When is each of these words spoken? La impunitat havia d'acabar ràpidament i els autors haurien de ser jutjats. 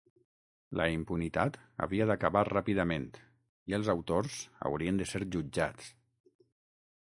La 0.79 0.85
impunitat 0.93 1.59
havia 1.87 2.07
d'acabar 2.13 2.43
ràpidament 2.49 3.05
i 3.73 3.77
els 3.81 3.93
autors 3.97 4.41
haurien 4.69 4.99
de 5.03 5.11
ser 5.15 5.25
jutjats. 5.37 5.95